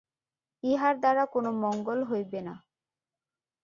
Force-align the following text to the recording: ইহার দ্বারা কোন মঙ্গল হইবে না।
ইহার 0.63 0.95
দ্বারা 0.99 1.23
কোন 1.25 1.45
মঙ্গল 1.63 1.99
হইবে 2.03 2.39
না। 2.41 2.53